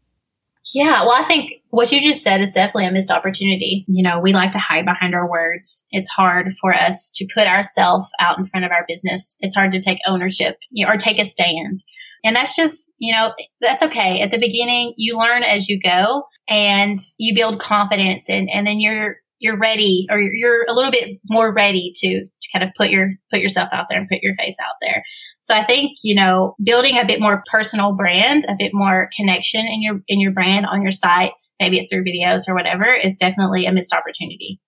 [0.73, 3.85] Yeah, well, I think what you just said is definitely a missed opportunity.
[3.87, 5.85] You know, we like to hide behind our words.
[5.91, 9.37] It's hard for us to put ourselves out in front of our business.
[9.41, 11.85] It's hard to take ownership or take a stand.
[12.25, 14.21] And that's just, you know, that's okay.
[14.21, 18.81] At the beginning, you learn as you go and you build confidence and, and then
[18.81, 22.89] you're, you're ready or you're a little bit more ready to, to kind of put
[22.89, 25.05] your put yourself out there and put your face out there.
[25.43, 29.67] So I think, you know, building a bit more personal brand, a bit more connection
[29.67, 33.19] in your in your brand on your site, maybe it's through videos or whatever, is
[33.19, 34.61] definitely a missed opportunity.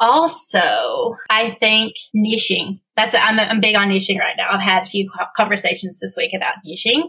[0.00, 2.80] Also, I think niching.
[2.96, 4.48] That's I'm, I'm big on niching right now.
[4.50, 7.04] I've had a few conversations this week about niching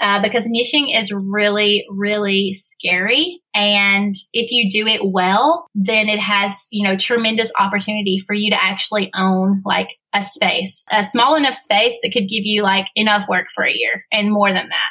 [0.00, 3.40] uh, because niching is really, really scary.
[3.54, 8.50] And if you do it well, then it has, you know, tremendous opportunity for you
[8.50, 12.86] to actually own like a space, a small enough space that could give you like
[12.96, 14.90] enough work for a year and more than that.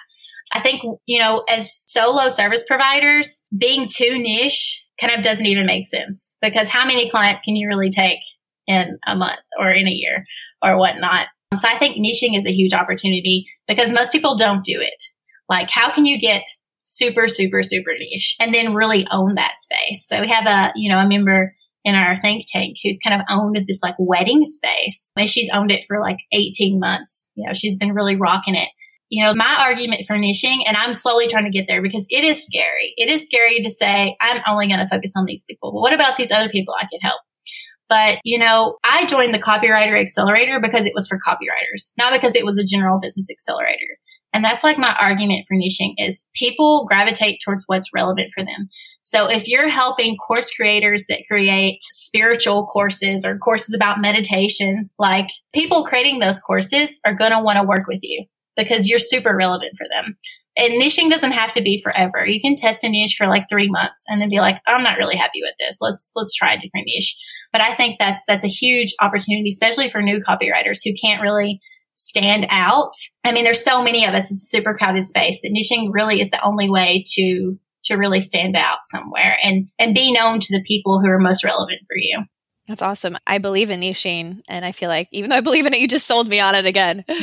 [0.54, 5.66] I think, you know, as solo service providers, being too niche kind of doesn't even
[5.66, 8.20] make sense because how many clients can you really take
[8.68, 10.24] in a month or in a year
[10.64, 11.28] or whatnot?
[11.54, 15.04] Um, so I think niching is a huge opportunity because most people don't do it.
[15.50, 16.44] Like, how can you get
[16.82, 20.08] super, super, super niche and then really own that space?
[20.08, 21.54] So we have a, you know, a member
[21.86, 25.70] in our think tank who's kind of owned this like wedding space and she's owned
[25.70, 27.30] it for like 18 months.
[27.36, 28.70] You know, she's been really rocking it.
[29.10, 32.24] You know, my argument for niching, and I'm slowly trying to get there because it
[32.24, 32.96] is scary.
[32.98, 35.72] It is scary to say, I'm only going to focus on these people.
[35.72, 37.22] But what about these other people I can help?
[37.90, 42.36] But, you know, I joined the Copywriter Accelerator because it was for copywriters, not because
[42.36, 43.98] it was a general business accelerator.
[44.34, 48.68] And that's like my argument for niching is people gravitate towards what's relevant for them.
[49.04, 55.28] So if you're helping course creators that create spiritual courses or courses about meditation, like
[55.54, 58.26] people creating those courses are going to want to work with you
[58.58, 60.14] because you're super relevant for them.
[60.56, 62.26] And niching doesn't have to be forever.
[62.26, 64.98] You can test a niche for like three months and then be like, I'm not
[64.98, 65.80] really happy with this.
[65.82, 67.16] Let's let's try a different niche.
[67.54, 71.62] But I think that's that's a huge opportunity, especially for new copywriters who can't really
[71.94, 72.94] stand out.
[73.24, 74.32] I mean, there's so many of us.
[74.32, 78.20] It's a super crowded space that niching really is the only way to to really
[78.20, 81.96] stand out somewhere and and be known to the people who are most relevant for
[81.96, 82.24] you.
[82.68, 83.18] That's awesome.
[83.28, 85.88] I believe in niching, and I feel like even though I believe in it, you
[85.88, 87.06] just sold me on it again.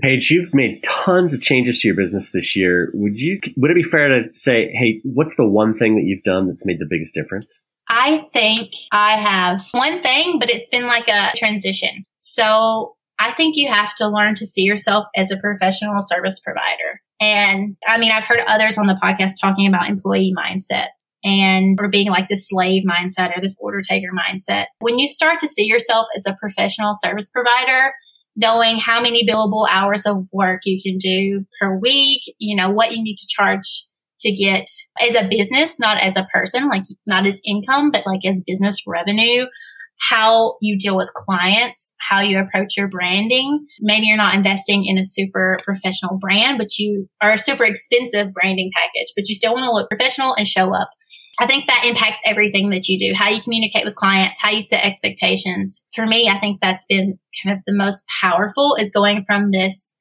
[0.00, 2.90] Paige, you've made tons of changes to your business this year.
[2.94, 6.24] Would you would it be fair to say, hey, what's the one thing that you've
[6.24, 7.60] done that's made the biggest difference?
[7.88, 12.04] I think I have one thing, but it's been like a transition.
[12.18, 17.00] So I think you have to learn to see yourself as a professional service provider.
[17.20, 20.88] And I mean, I've heard others on the podcast talking about employee mindset
[21.22, 24.66] and or being like this slave mindset or this order taker mindset.
[24.80, 27.92] When you start to see yourself as a professional service provider,
[28.36, 32.92] knowing how many billable hours of work you can do per week, you know, what
[32.92, 33.84] you need to charge
[34.24, 34.66] to get
[35.00, 38.78] as a business, not as a person, like not as income, but like as business
[38.86, 39.46] revenue,
[40.00, 43.66] how you deal with clients, how you approach your branding.
[43.80, 48.32] Maybe you're not investing in a super professional brand, but you are a super expensive
[48.32, 50.90] branding package, but you still want to look professional and show up.
[51.40, 54.62] I think that impacts everything that you do, how you communicate with clients, how you
[54.62, 55.84] set expectations.
[55.94, 59.96] For me, I think that's been kind of the most powerful is going from this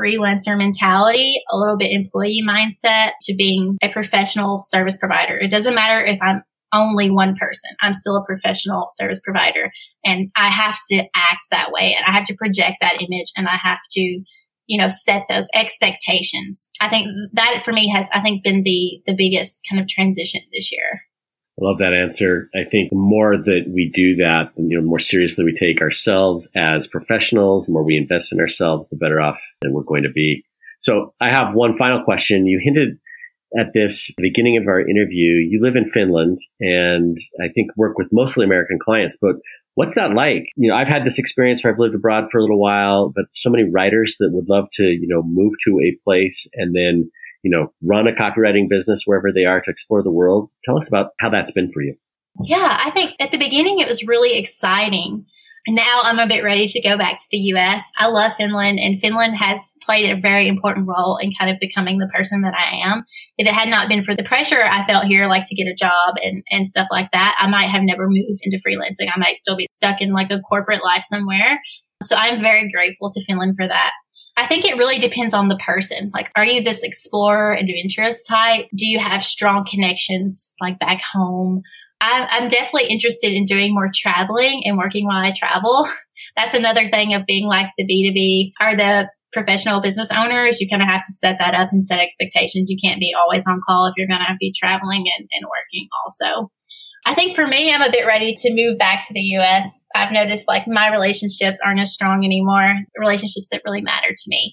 [0.00, 5.36] freelancer mentality, a little bit employee mindset to being a professional service provider.
[5.38, 7.70] It doesn't matter if I'm only one person.
[7.80, 9.70] I'm still a professional service provider
[10.04, 13.48] and I have to act that way and I have to project that image and
[13.48, 14.00] I have to,
[14.66, 16.70] you know, set those expectations.
[16.80, 20.40] I think that for me has, I think been the, the biggest kind of transition
[20.52, 21.02] this year.
[21.58, 22.50] I love that answer.
[22.54, 25.80] I think the more that we do that, you know, the more seriously we take
[25.80, 30.02] ourselves as professionals, the more we invest in ourselves, the better off that we're going
[30.02, 30.44] to be.
[30.80, 32.46] So I have one final question.
[32.46, 32.98] You hinted
[33.58, 35.36] at this beginning of our interview.
[35.48, 39.36] You live in Finland and I think work with mostly American clients, but
[39.76, 40.48] what's that like?
[40.56, 43.26] You know, I've had this experience where I've lived abroad for a little while, but
[43.32, 47.10] so many writers that would love to, you know, move to a place and then,
[47.46, 50.50] you know, run a copywriting business wherever they are to explore the world.
[50.64, 51.94] Tell us about how that's been for you.
[52.42, 55.26] Yeah, I think at the beginning it was really exciting
[55.68, 57.90] now I'm a bit ready to go back to the US.
[57.98, 61.98] I love Finland and Finland has played a very important role in kind of becoming
[61.98, 63.04] the person that I am.
[63.36, 65.74] If it had not been for the pressure I felt here, like to get a
[65.74, 69.10] job and, and stuff like that, I might have never moved into freelancing.
[69.12, 71.60] I might still be stuck in like a corporate life somewhere.
[72.02, 73.92] So I'm very grateful to Finland for that.
[74.36, 76.10] I think it really depends on the person.
[76.12, 78.66] Like, are you this explorer, adventurous type?
[78.74, 81.62] Do you have strong connections like back home?
[81.98, 85.88] I'm definitely interested in doing more traveling and working while I travel.
[86.36, 90.60] That's another thing of being like the B2B or the professional business owners.
[90.60, 92.70] You kind of have to set that up and set expectations.
[92.70, 95.88] You can't be always on call if you're going to be traveling and, and working
[96.04, 96.50] also.
[97.06, 99.86] I think for me, I'm a bit ready to move back to the US.
[99.94, 104.52] I've noticed like my relationships aren't as strong anymore, relationships that really matter to me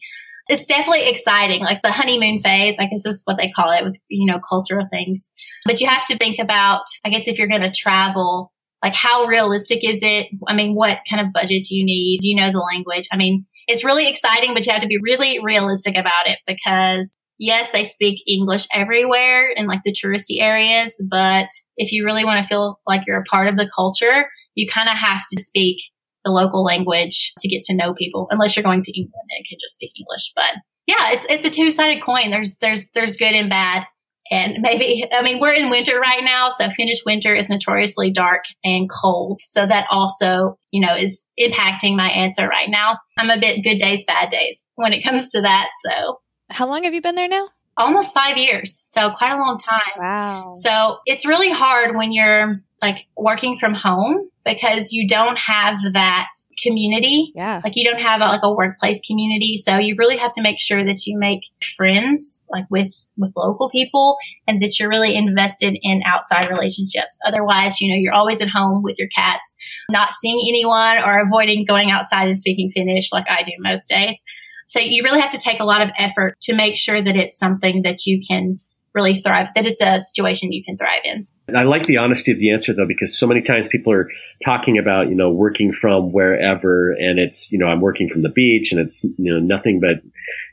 [0.49, 2.75] it's definitely exciting, like the honeymoon phase.
[2.79, 5.31] I guess is what they call it with, you know, cultural things.
[5.65, 8.51] But you have to think about, I guess, if you're going to travel,
[8.83, 10.27] like how realistic is it?
[10.47, 12.19] I mean, what kind of budget do you need?
[12.21, 13.07] Do you know the language?
[13.11, 17.15] I mean, it's really exciting, but you have to be really realistic about it because
[17.43, 22.41] yes, they speak English everywhere in like the touristy areas, but if you really want
[22.41, 25.77] to feel like you're a part of the culture, you kind of have to speak
[26.23, 29.57] the local language to get to know people, unless you're going to England and can
[29.59, 30.31] just speak English.
[30.35, 30.53] But
[30.87, 32.29] yeah, it's it's a two sided coin.
[32.29, 33.85] There's there's there's good and bad.
[34.31, 36.49] And maybe, I mean, we're in winter right now.
[36.49, 39.41] So Finnish winter is notoriously dark and cold.
[39.41, 42.97] So that also, you know, is impacting my answer right now.
[43.19, 45.71] I'm a bit good days, bad days when it comes to that.
[45.85, 46.19] So
[46.49, 47.49] how long have you been there now?
[47.75, 48.83] Almost five years.
[48.87, 49.93] So quite a long time.
[49.97, 50.51] Wow.
[50.53, 56.27] So it's really hard when you're like working from home because you don't have that
[56.61, 57.31] community.
[57.33, 57.61] Yeah.
[57.63, 59.57] Like you don't have a, like a workplace community.
[59.57, 61.43] So you really have to make sure that you make
[61.77, 67.17] friends like with, with local people and that you're really invested in outside relationships.
[67.25, 69.55] Otherwise, you know, you're always at home with your cats,
[69.89, 74.21] not seeing anyone or avoiding going outside and speaking Finnish like I do most days.
[74.65, 77.37] So you really have to take a lot of effort to make sure that it's
[77.37, 78.59] something that you can
[78.93, 81.27] really thrive, that it's a situation you can thrive in.
[81.55, 84.09] I like the honesty of the answer though, because so many times people are
[84.45, 88.29] talking about, you know, working from wherever and it's, you know, I'm working from the
[88.29, 90.01] beach and it's, you know, nothing but,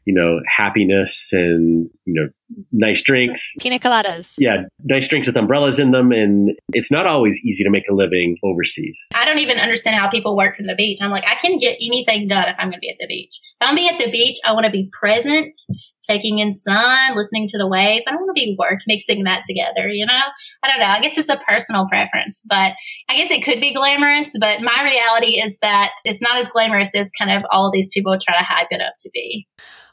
[0.04, 2.28] you know, happiness and, you know,
[2.72, 3.54] nice drinks.
[3.60, 4.32] Pina coladas.
[4.38, 4.62] Yeah.
[4.82, 6.10] Nice drinks with umbrellas in them.
[6.10, 8.98] And it's not always easy to make a living overseas.
[9.14, 10.98] I don't even understand how people work from the beach.
[11.00, 13.38] I'm like, I can get anything done if I'm going to be at the beach.
[13.60, 15.56] If I'm going to be at the beach, I want to be present
[16.02, 18.04] taking in sun, listening to the waves.
[18.06, 20.22] I don't want to be work mixing that together, you know?
[20.62, 20.86] I don't know.
[20.86, 22.72] I guess it's a personal preference, but
[23.08, 26.96] I guess it could be glamorous, but my reality is that it's not as glamorous
[26.96, 29.46] as kind of all these people try to hype it up to be.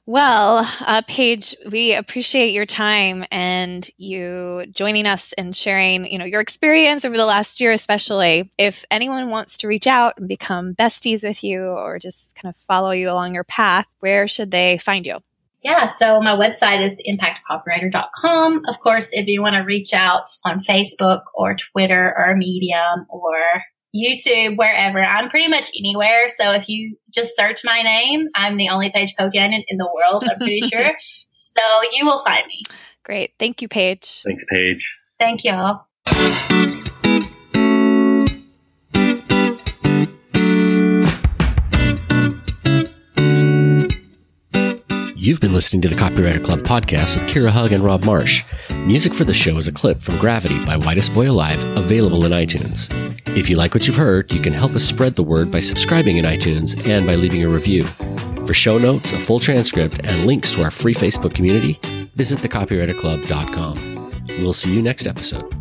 [0.09, 6.23] Well, uh, Paige, we appreciate your time and you joining us and sharing, you know,
[6.23, 8.49] your experience over the last year, especially.
[8.57, 12.55] If anyone wants to reach out and become besties with you or just kind of
[12.55, 15.17] follow you along your path, where should they find you?
[15.61, 18.61] Yeah, so my website is impactcopywriter.com.
[18.65, 23.33] Of course, if you want to reach out on Facebook or Twitter or Medium or
[23.97, 26.27] YouTube, wherever, I'm pretty much anywhere.
[26.27, 30.23] So if you just search my name, I'm the only Paige Poutiainen in the world,
[30.29, 30.91] I'm pretty sure.
[31.29, 32.63] So you will find me.
[33.03, 33.33] Great.
[33.39, 34.21] Thank you, Paige.
[34.23, 34.93] Thanks, Paige.
[35.17, 35.85] Thank y'all.
[45.27, 48.45] You've been listening to the Copywriter Club podcast with Kira Hug and Rob Marsh.
[48.69, 52.31] Music for the show is a clip from Gravity by Whitest Boy Alive, available in
[52.31, 53.06] iTunes.
[53.37, 56.17] If you like what you've heard, you can help us spread the word by subscribing
[56.17, 57.83] in iTunes and by leaving a review.
[58.47, 61.79] For show notes, a full transcript, and links to our free Facebook community,
[62.15, 64.37] visit thecopywriterclub.com.
[64.41, 65.53] We'll see you next episode.